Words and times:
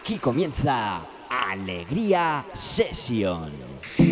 Aquí 0.00 0.18
comienza 0.18 1.02
Alegría 1.28 2.46
Session. 2.54 4.09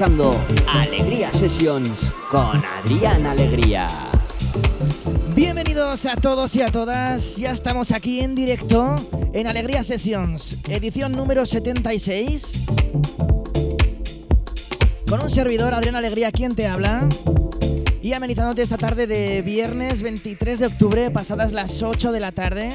Alegría 0.00 1.32
Sessions 1.32 2.12
con 2.30 2.62
Adrián 2.78 3.26
Alegría. 3.26 3.88
Bienvenidos 5.34 6.06
a 6.06 6.14
todos 6.14 6.54
y 6.54 6.62
a 6.62 6.70
todas, 6.70 7.36
ya 7.36 7.50
estamos 7.50 7.90
aquí 7.90 8.20
en 8.20 8.36
directo 8.36 8.94
en 9.32 9.48
Alegría 9.48 9.82
Sessions, 9.82 10.58
edición 10.68 11.10
número 11.10 11.44
76. 11.44 12.64
Con 15.10 15.20
un 15.20 15.30
servidor, 15.30 15.74
Adrián 15.74 15.96
Alegría, 15.96 16.30
quien 16.30 16.54
te 16.54 16.68
habla. 16.68 17.08
Y 18.00 18.12
amenizándote 18.12 18.62
esta 18.62 18.78
tarde 18.78 19.08
de 19.08 19.42
viernes 19.42 20.02
23 20.02 20.60
de 20.60 20.66
octubre, 20.66 21.10
pasadas 21.10 21.52
las 21.52 21.82
8 21.82 22.12
de 22.12 22.20
la 22.20 22.30
tarde. 22.30 22.68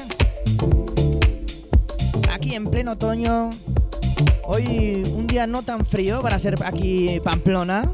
Aquí 2.30 2.54
en 2.54 2.66
pleno 2.66 2.92
otoño, 2.92 3.50
Hoy 4.44 5.04
un 5.14 5.28
día 5.28 5.48
no 5.48 5.64
tan 5.64 5.86
frío 5.86 6.22
para 6.22 6.38
ser 6.40 6.56
aquí 6.64 7.20
Pamplona, 7.24 7.90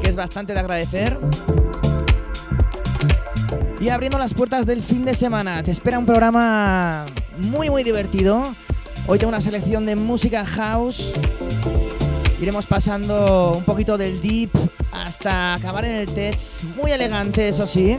que 0.00 0.08
es 0.08 0.16
bastante 0.16 0.52
de 0.52 0.60
agradecer. 0.60 1.18
Y 3.80 3.88
abriendo 3.88 4.18
las 4.18 4.32
puertas 4.32 4.64
del 4.64 4.82
fin 4.82 5.04
de 5.04 5.14
semana, 5.14 5.62
te 5.62 5.70
espera 5.70 5.98
un 5.98 6.06
programa 6.06 7.04
muy 7.38 7.68
muy 7.68 7.82
divertido. 7.82 8.42
Hoy 9.06 9.18
tengo 9.18 9.30
una 9.30 9.40
selección 9.40 9.84
de 9.86 9.96
música 9.96 10.46
house. 10.46 11.12
Iremos 12.40 12.66
pasando 12.66 13.52
un 13.56 13.64
poquito 13.64 13.98
del 13.98 14.20
deep 14.20 14.50
hasta 14.92 15.54
acabar 15.54 15.84
en 15.84 15.96
el 15.96 16.06
tech. 16.06 16.38
Muy 16.80 16.92
elegante, 16.92 17.48
eso 17.48 17.66
sí. 17.66 17.98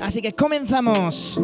Así 0.00 0.22
que 0.22 0.32
comenzamos. 0.32 1.38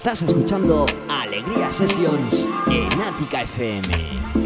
Estás 0.00 0.22
escuchando 0.22 0.86
Alegría 1.10 1.70
Sessions 1.70 2.48
en 2.68 3.02
Ática 3.02 3.42
FM. 3.42 4.39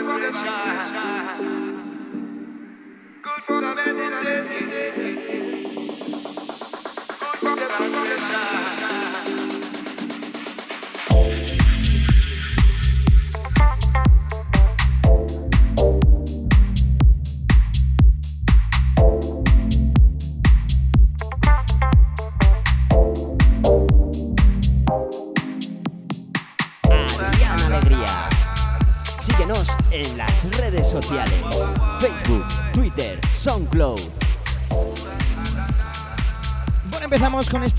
for 0.00 0.20
the 0.20 0.32
shy. 0.32 1.38
Good 3.22 3.42
for 3.44 3.60
the 3.60 3.74
meditation. 3.74 4.71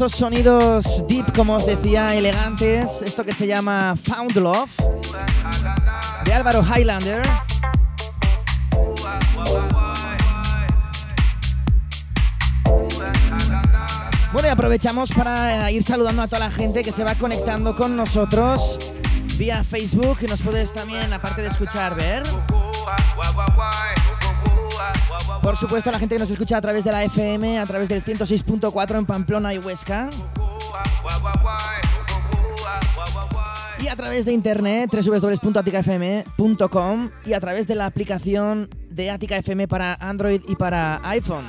Estos 0.06 0.20
sonidos 0.20 1.08
deep, 1.08 1.34
como 1.34 1.56
os 1.56 1.66
decía, 1.66 2.14
elegantes. 2.14 3.02
Esto 3.06 3.24
que 3.24 3.32
se 3.32 3.48
llama 3.48 3.96
Found 4.04 4.36
Love, 4.36 4.70
de 6.26 6.34
Álvaro 6.34 6.62
Highlander. 6.62 7.22
Bueno, 14.34 14.48
y 14.48 14.52
aprovechamos 14.52 15.10
para 15.12 15.72
ir 15.72 15.84
saludando 15.84 16.22
a 16.24 16.28
toda 16.28 16.40
la 16.40 16.52
gente 16.52 16.84
que 16.84 16.92
se 16.92 17.06
va 17.06 17.16
conectando 17.16 17.74
con 17.78 17.96
nosotros 17.96 18.78
vía 19.38 19.64
Facebook, 19.64 20.18
y 20.22 20.26
nos 20.26 20.42
puedes 20.42 20.74
también, 20.74 21.14
aparte 21.14 21.42
de 21.42 21.48
escuchar, 21.48 21.96
ver. 21.96 22.24
Por 25.44 25.56
supuesto, 25.58 25.92
la 25.92 26.00
gente 26.00 26.16
que 26.16 26.20
nos 26.20 26.32
escucha 26.32 26.58
a 26.58 26.62
través 26.62 26.86
de 26.86 26.94
la 26.94 27.04
FM, 27.04 27.60
a 27.60 27.66
través 27.66 27.90
del 27.90 28.02
106.4 28.04 28.98
en 28.98 29.06
Pamplona 29.06 29.54
y 29.54 29.60
Huesca. 29.60 30.10
Y 33.80 33.88
a 33.90 33.96
través 33.98 34.24
de 34.24 34.32
internet, 34.32 34.90
www.aticafm.com 34.90 37.10
y 37.26 37.34
a 37.34 37.42
través 37.42 37.68
de 37.68 37.76
la 37.76 37.88
aplicación 37.88 38.70
de 38.90 39.12
Atica 39.12 39.36
FM 39.36 39.68
para 39.68 39.96
Android 39.96 40.40
y 40.48 40.56
para 40.56 41.02
iPhone. 41.04 41.44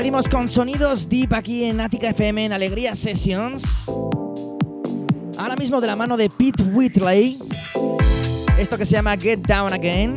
Seguimos 0.00 0.28
con 0.28 0.48
sonidos 0.48 1.10
deep 1.10 1.34
aquí 1.34 1.64
en 1.64 1.78
Attica 1.78 2.08
FM 2.08 2.46
en 2.46 2.52
Alegría 2.54 2.94
Sessions. 2.94 3.62
Ahora 5.38 5.56
mismo 5.56 5.78
de 5.78 5.88
la 5.88 5.94
mano 5.94 6.16
de 6.16 6.30
Pete 6.30 6.62
Whitley. 6.62 7.38
Esto 8.58 8.78
que 8.78 8.86
se 8.86 8.92
llama 8.92 9.14
Get 9.18 9.40
Down 9.40 9.74
Again. 9.74 10.14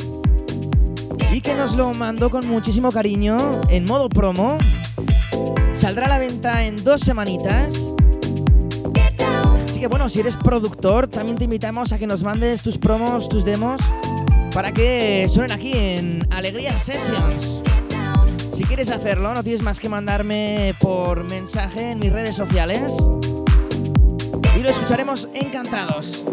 Y 1.33 1.41
que 1.41 1.53
nos 1.55 1.75
lo 1.75 1.93
mandó 1.95 2.29
con 2.29 2.47
muchísimo 2.47 2.93
cariño 2.93 3.35
en 3.67 3.83
modo 3.83 4.07
promo. 4.07 4.57
Saldrá 5.75 6.05
a 6.05 6.09
la 6.09 6.17
venta 6.17 6.63
en 6.63 6.81
dos 6.81 7.01
semanitas. 7.01 7.77
Así 9.65 9.81
que 9.81 9.87
bueno, 9.87 10.07
si 10.07 10.21
eres 10.21 10.37
productor, 10.37 11.09
también 11.09 11.35
te 11.37 11.43
invitamos 11.43 11.91
a 11.91 11.97
que 11.97 12.07
nos 12.07 12.23
mandes 12.23 12.63
tus 12.63 12.77
promos, 12.77 13.27
tus 13.27 13.43
demos, 13.43 13.81
para 14.53 14.71
que 14.71 15.27
suenen 15.27 15.51
aquí 15.51 15.73
en 15.73 16.25
Alegría 16.31 16.79
Sessions. 16.79 17.62
Si 18.53 18.63
quieres 18.63 18.91
hacerlo, 18.91 19.33
no 19.33 19.43
tienes 19.43 19.63
más 19.63 19.79
que 19.79 19.89
mandarme 19.89 20.75
por 20.79 21.23
mensaje 21.23 21.91
en 21.91 21.99
mis 21.99 22.13
redes 22.13 22.35
sociales 22.35 22.93
y 24.55 24.59
lo 24.59 24.69
escucharemos 24.69 25.27
encantados. 25.33 26.23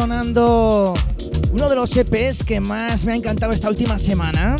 Sonando 0.00 0.94
uno 1.52 1.68
de 1.68 1.76
los 1.76 1.94
EPs 1.94 2.42
que 2.42 2.58
más 2.58 3.04
me 3.04 3.12
ha 3.12 3.16
encantado 3.16 3.52
esta 3.52 3.68
última 3.68 3.98
semana. 3.98 4.56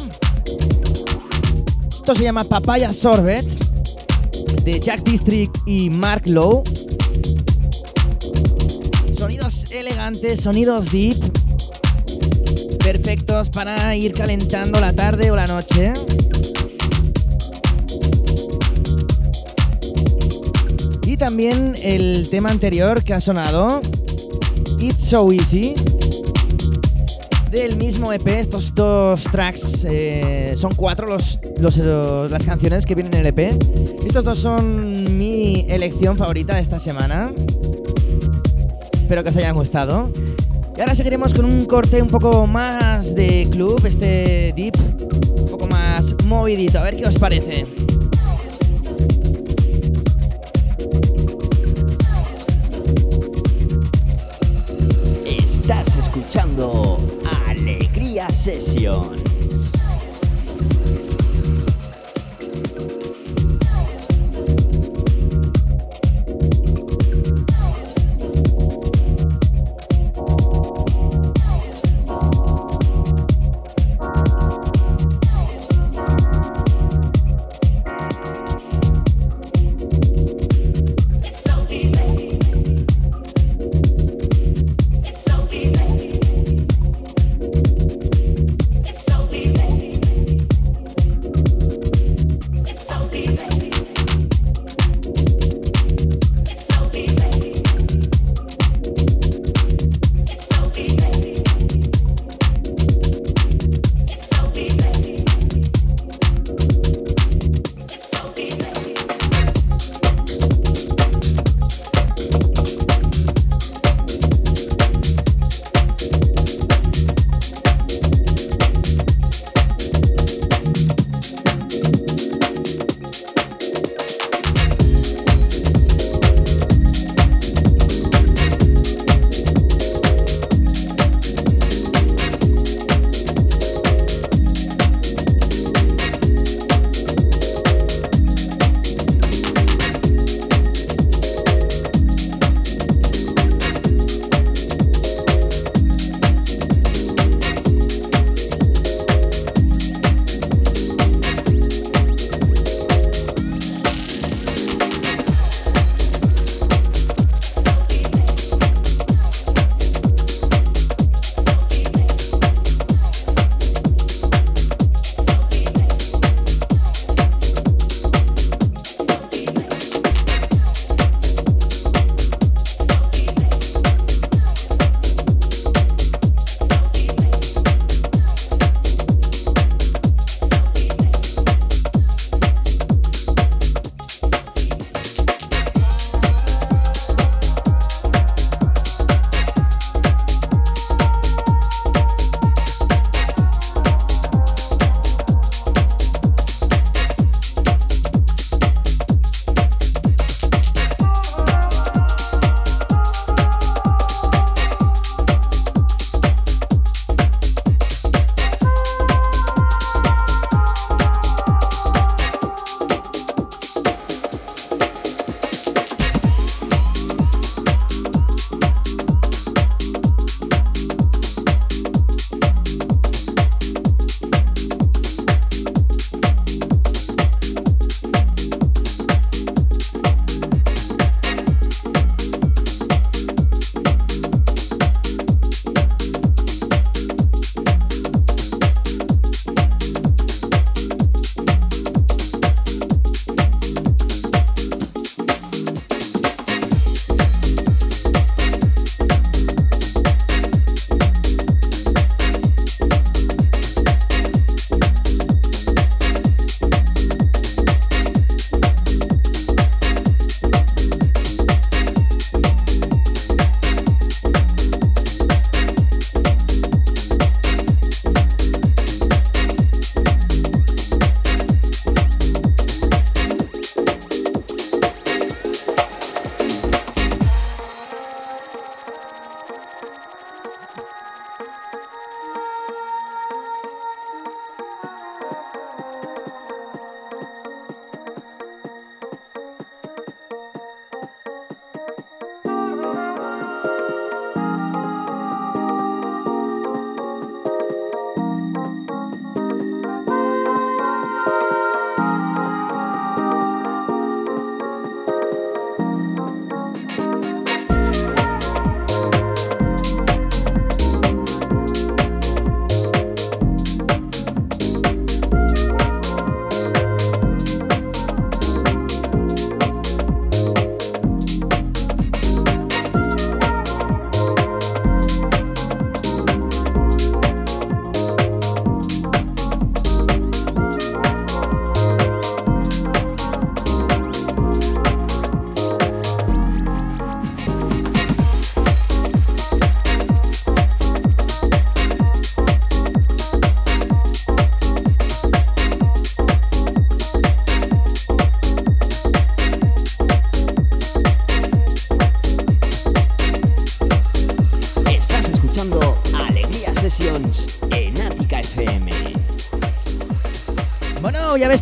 Esto 1.89 2.15
se 2.15 2.25
llama 2.25 2.45
Papaya 2.45 2.91
Sorbet 2.91 3.47
de 4.65 4.79
Jack 4.79 5.03
District 5.03 5.57
y 5.65 5.89
Mark 5.89 6.25
Lowe. 6.27 6.63
Sonidos 9.17 9.73
elegantes, 9.73 10.43
sonidos 10.43 10.93
deep, 10.93 11.17
perfectos 12.85 13.49
para 13.49 13.97
ir 13.97 14.13
calentando 14.13 14.79
la 14.79 14.93
tarde 14.93 15.31
o 15.31 15.37
la 15.37 15.47
noche. 15.47 15.95
Y 21.07 21.17
también 21.17 21.77
el 21.83 22.29
tema 22.29 22.51
anterior 22.51 23.03
que 23.03 23.15
ha 23.15 23.23
sonado, 23.23 23.81
It's 24.81 25.11
So 25.11 25.31
Easy, 25.31 25.75
del 27.51 27.77
mismo 27.77 28.13
EP. 28.15 28.27
Estos 28.29 28.75
dos 28.75 29.23
tracks 29.25 29.85
eh, 29.85 30.55
son 30.57 30.73
cuatro 30.75 31.07
las 31.09 32.45
canciones 32.47 32.87
que 32.87 32.95
vienen 32.95 33.13
en 33.15 33.21
el 33.21 33.27
EP. 33.27 33.39
Estos 34.07 34.25
dos 34.25 34.39
son 34.39 35.19
mi 35.19 35.67
elección 35.69 36.17
favorita 36.17 36.55
de 36.55 36.63
esta 36.63 36.81
semana. 36.81 37.31
Espero 38.95 39.23
que 39.23 39.29
os 39.29 39.37
hayan 39.37 39.55
gustado. 39.55 40.11
Y 40.79 40.81
ahora 40.81 40.95
seguiremos 40.95 41.35
con 41.35 41.45
un 41.45 41.67
corte 41.67 42.01
un 42.01 42.09
poco 42.09 42.47
más 42.47 43.15
de 43.15 43.47
club, 43.51 43.85
este 43.85 44.55
deep, 44.57 44.77
un 45.41 45.49
poco 45.51 45.67
más 45.67 46.15
movidito. 46.25 46.79
A 46.79 46.85
ver 46.85 46.97
qué 46.97 47.05
os 47.05 47.19
parece. 47.19 47.67
Alegría 58.51 59.20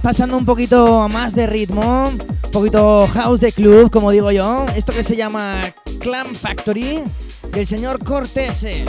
pasando 0.09 0.39
un 0.39 0.47
poquito 0.47 1.07
más 1.11 1.35
de 1.35 1.47
ritmo, 1.47 2.05
un 2.09 2.51
poquito 2.51 3.07
house 3.09 3.41
de 3.41 3.53
club, 3.53 3.91
como 3.91 4.11
digo 4.11 4.33
yo. 4.33 4.65
Esto 4.75 4.95
que 4.95 5.05
se 5.05 5.15
llama 5.17 5.75
Clam 6.01 6.35
Factory 6.35 7.03
del 7.53 7.67
señor 7.67 8.03
Cortese. 8.03 8.87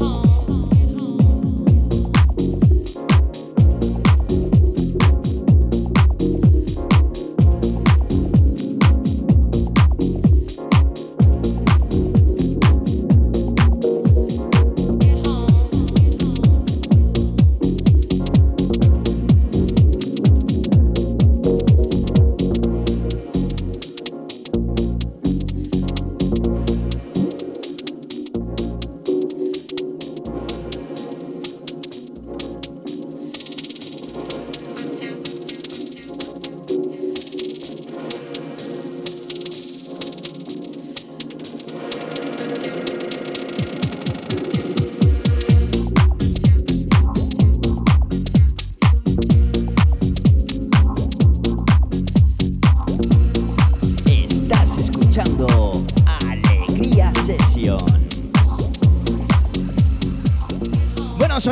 home. 0.00 0.29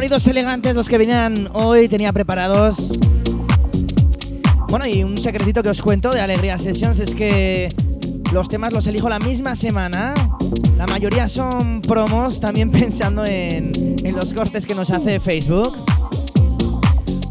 Sonidos 0.09 0.27
elegantes 0.27 0.75
los 0.75 0.89
que 0.89 0.97
venían 0.97 1.51
hoy, 1.53 1.87
tenía 1.87 2.15
preparados. 2.15 2.91
Bueno, 4.71 4.87
y 4.87 5.05
un 5.05 5.19
secretito 5.19 5.61
que 5.61 5.69
os 5.69 5.83
cuento 5.83 6.09
de 6.09 6.23
Alegría 6.23 6.59
Sessions 6.59 6.99
es 6.99 7.15
que 7.15 7.69
los 8.33 8.49
temas 8.49 8.73
los 8.73 8.87
elijo 8.87 9.11
la 9.11 9.19
misma 9.19 9.55
semana. 9.55 10.15
La 10.79 10.87
mayoría 10.87 11.29
son 11.29 11.83
promos, 11.83 12.41
también 12.41 12.71
pensando 12.73 13.23
en, 13.27 13.71
en 14.03 14.17
los 14.17 14.33
cortes 14.33 14.65
que 14.65 14.75
nos 14.75 14.89
hace 14.89 15.21
Facebook. 15.21 15.77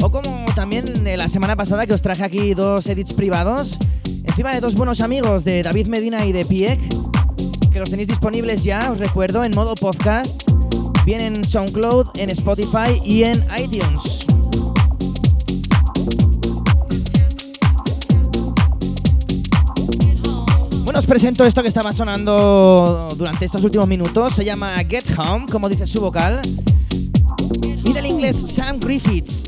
O 0.03 0.11
como 0.11 0.45
también 0.53 1.03
la 1.03 1.29
semana 1.29 1.55
pasada 1.55 1.87
que 1.87 1.95
os 1.95 2.01
traje 2.03 2.23
aquí 2.23 2.53
dos 2.53 2.85
edits 2.85 3.13
privados, 3.13 3.79
encima 4.23 4.53
de 4.53 4.59
dos 4.59 4.75
buenos 4.75 5.01
amigos 5.01 5.43
de 5.43 5.63
David 5.63 5.87
Medina 5.87 6.27
y 6.27 6.31
de 6.31 6.45
Piek, 6.45 6.79
que 7.71 7.79
los 7.79 7.89
tenéis 7.89 8.09
disponibles 8.09 8.63
ya, 8.63 8.91
os 8.91 8.99
recuerdo, 8.99 9.43
en 9.43 9.55
modo 9.55 9.73
podcast 9.73 10.46
Viene 11.07 11.27
en 11.27 11.45
SoundCloud, 11.45 12.17
en 12.17 12.29
Spotify 12.31 13.01
y 13.01 13.23
en 13.23 13.45
iTunes. 13.57 14.25
Bueno, 20.83 20.99
os 20.99 21.05
presento 21.05 21.45
esto 21.45 21.61
que 21.61 21.69
estaba 21.69 21.93
sonando 21.93 23.07
durante 23.15 23.45
estos 23.45 23.63
últimos 23.63 23.87
minutos. 23.87 24.35
Se 24.35 24.43
llama 24.43 24.73
Get 24.79 25.05
Home, 25.17 25.45
como 25.49 25.69
dice 25.69 25.87
su 25.87 26.01
vocal. 26.01 26.41
Y 27.63 27.93
del 27.93 28.05
inglés 28.05 28.43
Sam 28.45 28.77
Griffiths. 28.77 29.45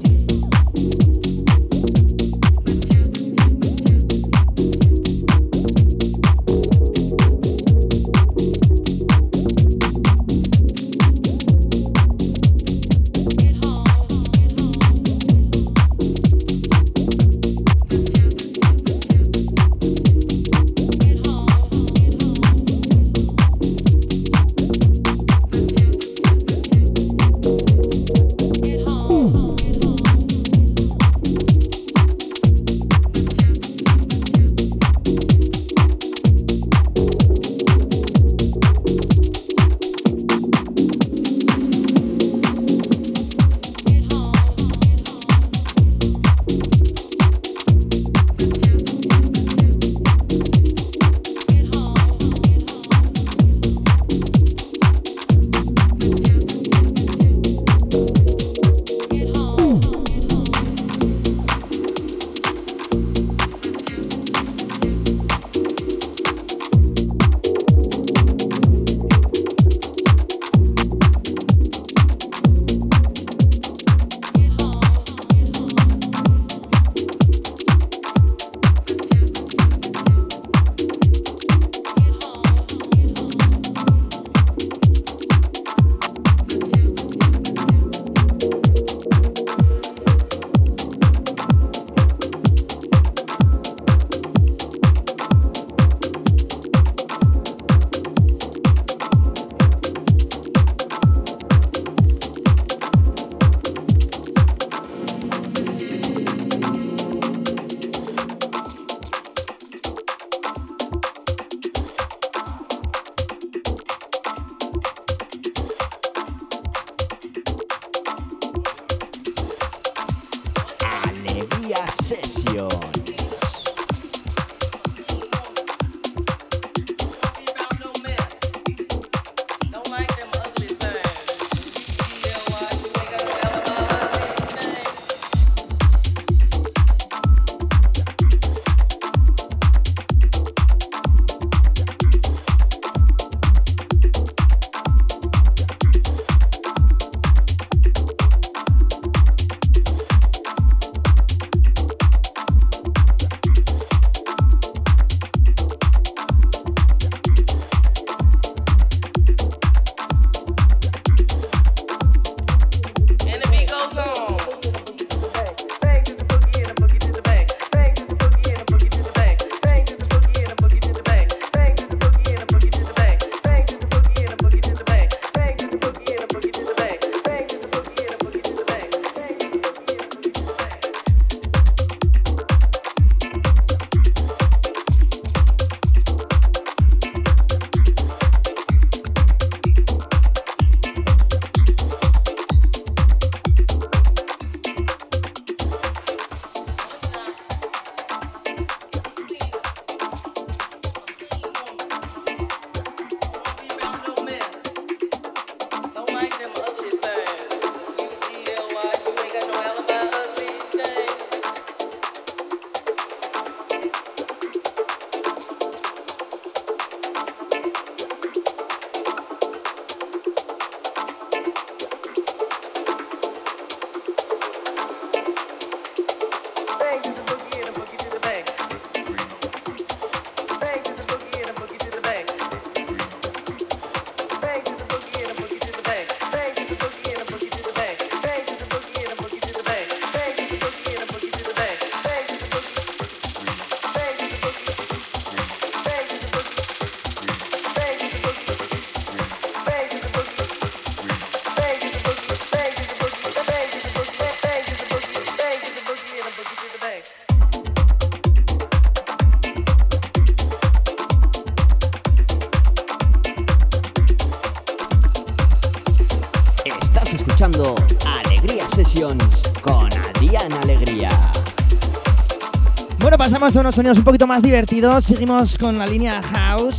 Pasamos 273.49 273.65
a 273.65 273.67
unos 273.67 273.75
sonidos 273.75 273.97
un 273.97 274.03
poquito 274.03 274.27
más 274.27 274.43
divertidos. 274.43 275.05
Seguimos 275.05 275.57
con 275.57 275.75
la 275.79 275.87
línea 275.87 276.21
house, 276.21 276.77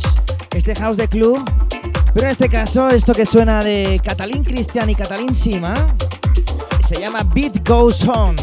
este 0.55 0.73
house 0.75 0.95
de 0.95 1.09
club. 1.09 1.43
Pero 2.13 2.27
en 2.27 2.31
este 2.31 2.47
caso, 2.47 2.87
esto 2.87 3.13
que 3.13 3.25
suena 3.25 3.61
de 3.61 3.99
Catalín 4.01 4.41
Cristian 4.41 4.89
y 4.89 4.95
Catalín 4.95 5.35
Sima, 5.35 5.73
se 6.87 6.97
llama 6.97 7.23
Beat 7.35 7.67
Goes 7.67 8.07
On. 8.07 8.37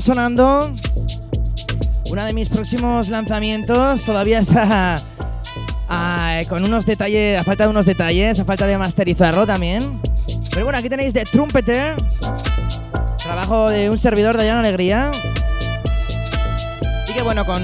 Sonando 0.00 0.74
uno 2.10 2.24
de 2.26 2.32
mis 2.34 2.50
próximos 2.50 3.08
lanzamientos. 3.08 4.04
Todavía 4.04 4.40
está 4.40 4.96
ah, 5.88 6.40
con 6.50 6.64
unos 6.64 6.84
detalles, 6.84 7.40
a 7.40 7.44
falta 7.44 7.64
de 7.64 7.70
unos 7.70 7.86
detalles, 7.86 8.38
a 8.38 8.44
falta 8.44 8.66
de 8.66 8.76
masterizarlo 8.76 9.46
también. 9.46 9.82
Pero 10.50 10.66
bueno, 10.66 10.78
aquí 10.78 10.90
tenéis 10.90 11.14
The 11.14 11.24
Trumpeter, 11.24 11.96
trabajo 13.22 13.70
de 13.70 13.88
un 13.88 13.98
servidor 13.98 14.36
de 14.36 14.44
Llana 14.44 14.60
Alegría. 14.60 15.10
Y 17.08 17.14
que 17.14 17.22
bueno, 17.22 17.46
con 17.46 17.62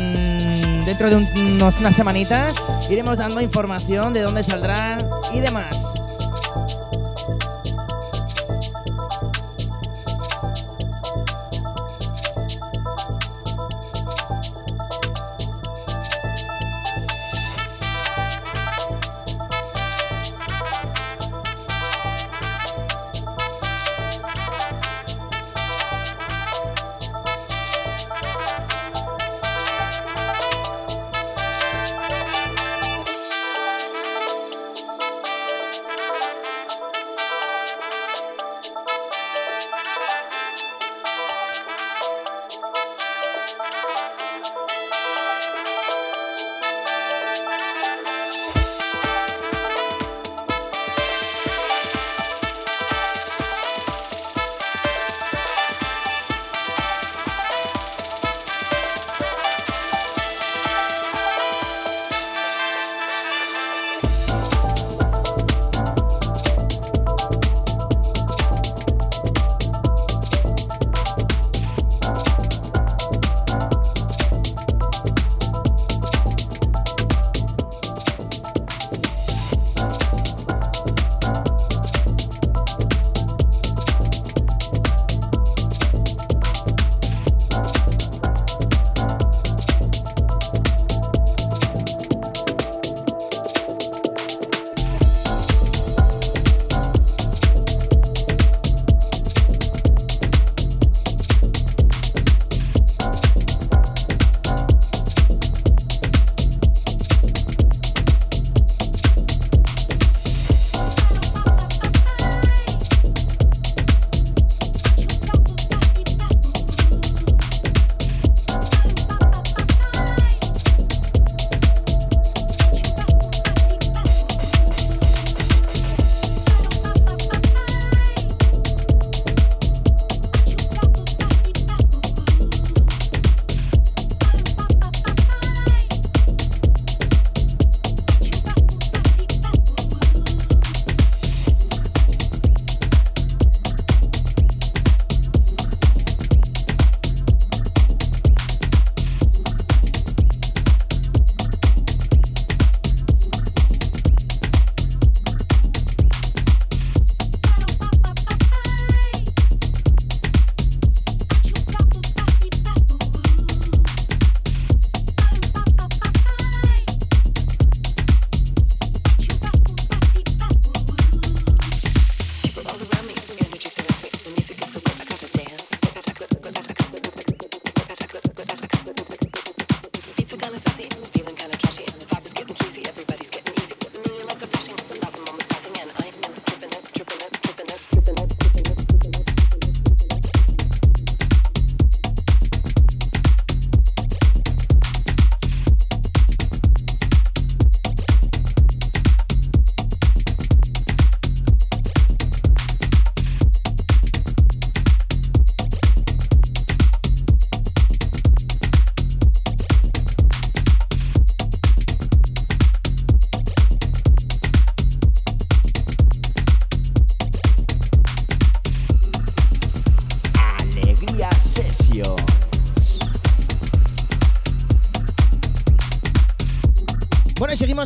dentro 0.86 1.10
de 1.10 1.16
unos, 1.16 1.78
unas 1.78 1.94
semanitas 1.94 2.54
iremos 2.90 3.18
dando 3.18 3.42
información 3.42 4.14
de 4.14 4.22
dónde 4.22 4.42
saldrá 4.42 4.96
y 5.34 5.40
demás. 5.40 5.82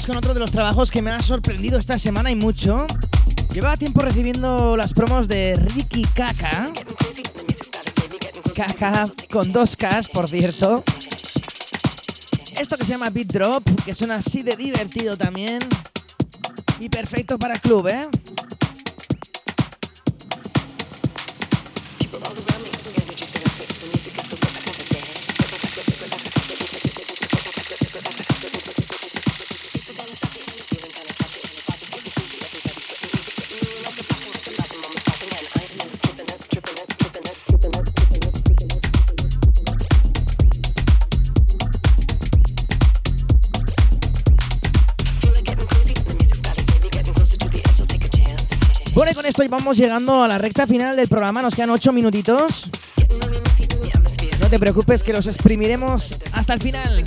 Con 0.07 0.17
otro 0.17 0.35
de 0.35 0.41
los 0.41 0.53
trabajos 0.53 0.91
que 0.91 1.03
me 1.03 1.11
ha 1.11 1.21
sorprendido 1.21 1.79
esta 1.79 1.99
semana 1.99 2.31
y 2.31 2.37
mucho. 2.37 2.87
Llevaba 3.53 3.77
tiempo 3.77 4.01
recibiendo 4.03 4.77
las 4.77 4.93
promos 4.93 5.27
de 5.27 5.57
Ricky 5.57 6.05
Kaka. 6.15 6.73
Kaka 8.55 9.11
con 9.31 9.53
dos 9.53 9.75
Ks, 9.77 10.09
por 10.13 10.29
cierto. 10.29 10.85
Esto 12.57 12.79
que 12.79 12.85
se 12.85 12.93
llama 12.93 13.11
Beat 13.11 13.33
Drop, 13.33 13.65
que 13.85 13.95
suena 13.95 14.17
así 14.17 14.43
de 14.43 14.57
divertido 14.57 15.17
también. 15.17 15.59
Y 16.79 16.89
perfecto 16.89 17.39
para 17.39 17.55
el 17.55 17.61
club, 17.61 17.89
¿eh? 17.89 18.09
Esto 49.43 49.55
vamos 49.55 49.77
llegando 49.77 50.23
a 50.23 50.29
la 50.29 50.39
recta 50.39 50.67
final 50.67 50.97
del 50.97 51.09
programa. 51.09 51.43
Nos 51.43 51.55
quedan 51.55 51.69
8 51.69 51.93
minutitos. 51.93 52.71
No 54.41 54.49
te 54.49 54.59
preocupes 54.59 55.03
que 55.03 55.13
los 55.13 55.27
exprimiremos 55.27 56.19
hasta 56.33 56.55
el 56.55 56.63
final. 56.63 57.05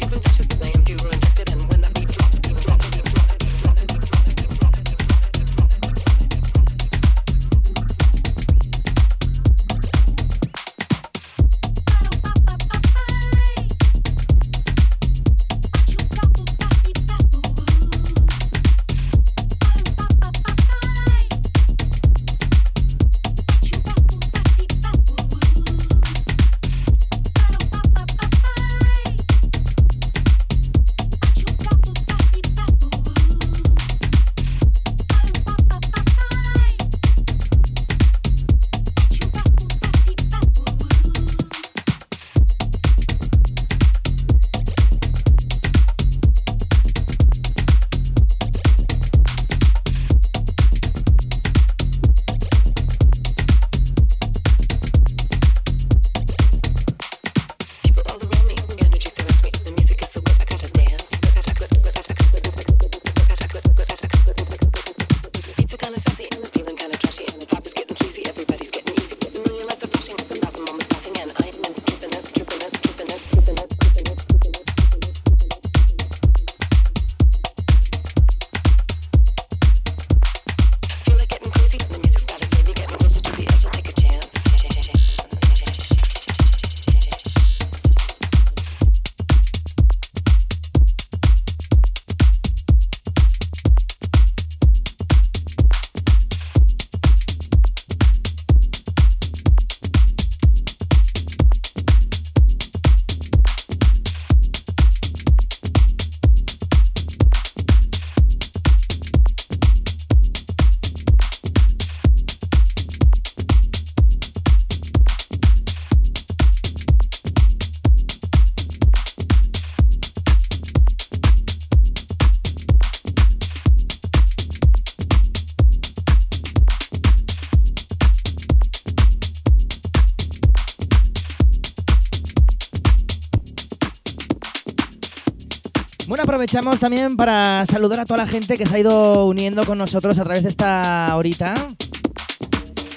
Aprovechamos 136.29 136.79
también 136.79 137.17
para 137.17 137.65
saludar 137.65 138.01
a 138.01 138.05
toda 138.05 138.19
la 138.19 138.27
gente 138.27 138.55
que 138.55 138.63
se 138.63 138.75
ha 138.75 138.79
ido 138.79 139.25
uniendo 139.25 139.65
con 139.65 139.79
nosotros 139.79 140.19
a 140.19 140.23
través 140.23 140.43
de 140.43 140.49
esta 140.49 141.15
horita. 141.17 141.55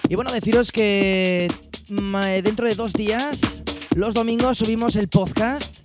Y 0.06 0.16
bueno, 0.16 0.30
deciros 0.30 0.70
que 0.70 1.50
mm, 1.88 2.16
eh, 2.26 2.42
dentro 2.42 2.68
de 2.68 2.74
dos 2.74 2.92
días, 2.92 3.40
los 3.94 4.12
domingos, 4.12 4.58
subimos 4.58 4.96
el 4.96 5.08
podcast 5.08 5.78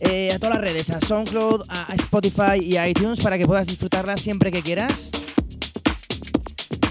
eh, 0.00 0.30
a 0.34 0.38
todas 0.38 0.54
las 0.54 0.64
redes, 0.64 0.88
a 0.88 0.98
SoundCloud, 0.98 1.66
a 1.68 1.94
Spotify 1.94 2.58
y 2.62 2.78
a 2.78 2.88
iTunes 2.88 3.20
para 3.20 3.36
que 3.36 3.44
puedas 3.44 3.66
disfrutarla 3.66 4.16
siempre 4.16 4.50
que 4.50 4.62
quieras. 4.62 5.10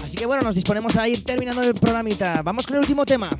Así 0.00 0.14
que 0.14 0.26
bueno, 0.26 0.42
nos 0.42 0.54
disponemos 0.54 0.94
a 0.94 1.08
ir 1.08 1.24
terminando 1.24 1.60
el 1.60 1.74
programita. 1.74 2.40
Vamos 2.42 2.68
con 2.68 2.76
el 2.76 2.82
último 2.82 3.04
tema. 3.04 3.30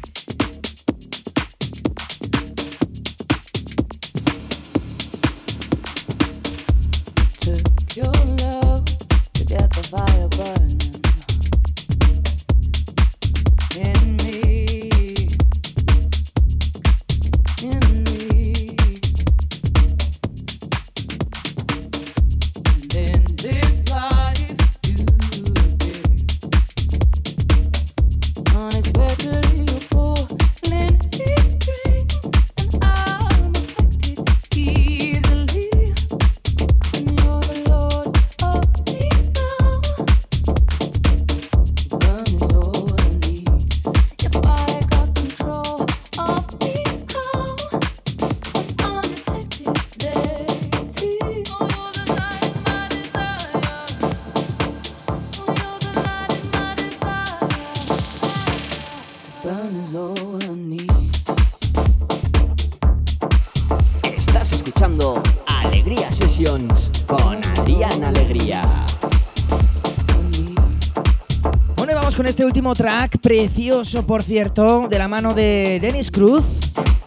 Track 72.74 73.18
precioso, 73.18 74.06
por 74.06 74.22
cierto, 74.22 74.88
de 74.88 74.98
la 74.98 75.08
mano 75.08 75.34
de 75.34 75.78
Dennis 75.80 76.10
Cruz. 76.10 76.44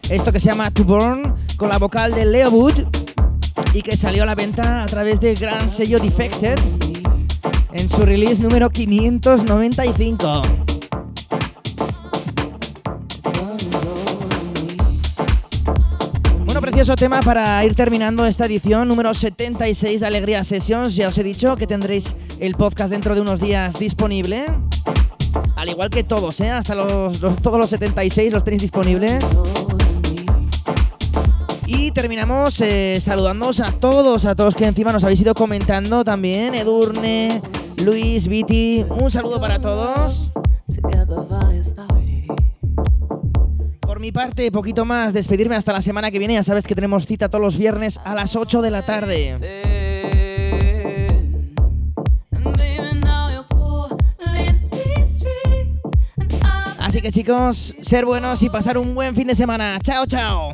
Esto 0.09 0.31
que 0.31 0.39
se 0.39 0.49
llama 0.49 0.71
To 0.71 0.83
Burn, 0.83 1.35
con 1.57 1.69
la 1.69 1.77
vocal 1.77 2.13
de 2.13 2.25
Leo 2.25 2.49
Wood 2.49 2.85
y 3.73 3.81
que 3.81 3.95
salió 3.95 4.23
a 4.23 4.25
la 4.25 4.35
venta 4.35 4.83
a 4.83 4.85
través 4.85 5.19
del 5.19 5.35
gran 5.35 5.69
sello 5.69 5.99
Defected 5.99 6.57
en 7.73 7.89
su 7.89 8.05
release 8.05 8.41
número 8.41 8.69
595. 8.69 10.41
Bueno, 16.45 16.61
precioso 16.61 16.95
tema 16.95 17.21
para 17.21 17.63
ir 17.65 17.75
terminando 17.75 18.25
esta 18.25 18.45
edición 18.45 18.87
número 18.87 19.13
76 19.13 20.01
de 20.01 20.07
Alegría 20.07 20.43
Sessions. 20.43 20.95
Ya 20.95 21.07
os 21.07 21.17
he 21.17 21.23
dicho 21.23 21.55
que 21.55 21.67
tendréis 21.67 22.15
el 22.39 22.55
podcast 22.55 22.89
dentro 22.89 23.15
de 23.15 23.21
unos 23.21 23.39
días 23.39 23.79
disponible. 23.79 24.45
Al 25.67 25.73
igual 25.73 25.89
que 25.89 26.05
todos, 26.05 26.39
¿eh? 26.39 26.49
Hasta 26.49 26.75
los, 26.75 27.19
todos 27.19 27.59
los 27.59 27.69
76 27.69 28.31
los 28.31 28.41
tenéis 28.41 28.61
disponibles. 28.61 29.21
Y 31.65 31.91
terminamos 31.91 32.61
eh, 32.61 33.01
saludándoos 33.01 33.59
a 33.59 33.73
todos, 33.73 34.23
a 34.23 34.33
todos 34.33 34.55
que 34.55 34.65
encima 34.65 34.93
nos 34.93 35.03
habéis 35.03 35.19
ido 35.19 35.33
comentando 35.33 36.05
también. 36.05 36.55
Edurne, 36.55 37.41
Luis, 37.83 38.29
Viti, 38.29 38.85
un 38.89 39.11
saludo 39.11 39.41
para 39.41 39.59
todos. 39.59 40.31
Por 43.81 43.99
mi 43.99 44.13
parte, 44.13 44.49
poquito 44.53 44.85
más, 44.85 45.13
despedirme 45.13 45.57
hasta 45.57 45.73
la 45.73 45.81
semana 45.81 46.11
que 46.11 46.19
viene. 46.19 46.35
Ya 46.35 46.43
sabes 46.43 46.65
que 46.65 46.75
tenemos 46.75 47.05
cita 47.05 47.27
todos 47.27 47.43
los 47.43 47.57
viernes 47.57 47.99
a 48.05 48.15
las 48.15 48.37
8 48.37 48.61
de 48.61 48.71
la 48.71 48.85
tarde. 48.85 49.76
Así 56.97 57.03
que 57.03 57.11
chicos, 57.11 57.75
ser 57.81 58.07
buenos 58.07 58.41
y 58.41 58.49
pasar 58.49 58.75
un 58.75 58.95
buen 58.95 59.13
fin 59.13 59.27
de 59.27 59.35
semana. 59.35 59.77
Chao, 59.83 60.07
chao. 60.07 60.49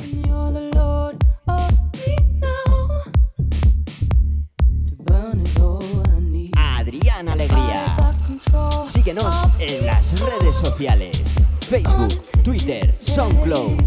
Adrián 6.54 7.30
Alegría. 7.30 7.96
Síguenos 8.86 9.48
en 9.58 9.86
las 9.86 10.20
redes 10.20 10.56
sociales. 10.56 11.22
Facebook, 11.60 12.12
Twitter, 12.42 12.94
SoundCloud. 13.00 13.82